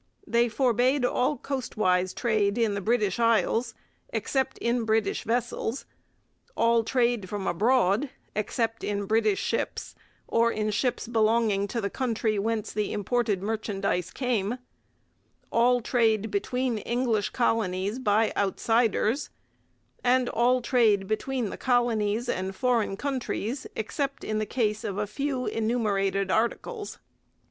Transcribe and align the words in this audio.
They 0.25 0.49
forbade 0.49 1.05
all 1.05 1.37
coastwise 1.37 2.11
trade 2.11 2.57
in 2.57 2.73
the 2.73 2.81
British 2.81 3.19
Isles 3.19 3.75
except 4.09 4.57
in 4.57 4.83
British 4.83 5.25
vessels, 5.25 5.85
all 6.57 6.83
trade 6.83 7.29
from 7.29 7.45
abroad 7.45 8.09
except 8.35 8.83
in 8.83 9.05
British 9.05 9.37
ships 9.37 9.93
or 10.27 10.51
in 10.51 10.71
ships 10.71 11.07
belonging 11.07 11.67
to 11.67 11.79
the 11.79 11.91
country 11.91 12.39
whence 12.39 12.73
the 12.73 12.91
imported 12.93 13.43
merchandise 13.43 14.09
came, 14.09 14.57
all 15.51 15.81
trade 15.81 16.31
between 16.31 16.79
English 16.79 17.29
colonies 17.29 17.99
by 17.99 18.33
outsiders, 18.35 19.29
and 20.03 20.29
all 20.29 20.63
trade 20.63 21.05
between 21.05 21.51
the 21.51 21.57
colonies 21.57 22.27
and 22.27 22.55
foreign 22.55 22.97
countries, 22.97 23.67
except 23.75 24.23
in 24.23 24.39
the 24.39 24.47
case 24.47 24.83
of 24.83 24.97
a 24.97 25.05
few 25.05 25.45
enumerated 25.45 26.31
articles. 26.31 26.97